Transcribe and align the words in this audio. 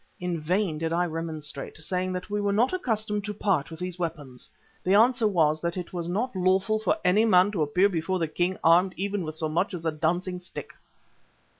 In 0.19 0.39
vain 0.39 0.79
did 0.79 0.91
I 0.91 1.05
remonstrate, 1.05 1.77
saying 1.77 2.11
that 2.13 2.27
we 2.27 2.41
were 2.41 2.51
not 2.51 2.73
accustomed 2.73 3.23
to 3.25 3.35
part 3.35 3.69
with 3.69 3.79
these 3.79 3.99
weapons. 3.99 4.49
The 4.83 4.95
answer 4.95 5.27
was 5.27 5.61
that 5.61 5.77
it 5.77 5.93
was 5.93 6.07
not 6.09 6.35
lawful 6.35 6.79
for 6.79 6.97
any 7.05 7.23
man 7.23 7.51
to 7.51 7.61
appear 7.61 7.87
before 7.87 8.17
the 8.17 8.27
king 8.27 8.57
armed 8.63 8.95
even 8.97 9.23
with 9.23 9.35
so 9.35 9.47
much 9.47 9.75
as 9.75 9.85
a 9.85 9.91
dancing 9.91 10.39
stick. 10.39 10.73